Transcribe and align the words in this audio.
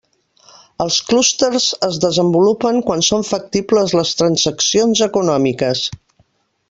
Els 0.85 0.95
clústers 1.09 1.67
es 1.87 1.99
desenvolupen 2.05 2.81
quan 2.87 3.05
són 3.09 3.27
factibles 3.33 3.95
les 4.01 4.15
transaccions 4.23 5.05
econòmiques. 5.09 5.85